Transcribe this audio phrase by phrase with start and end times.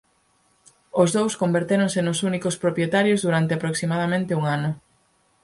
[1.01, 4.71] Os dous convertéronse nos únicos propietarios durante aproximadamente un ano.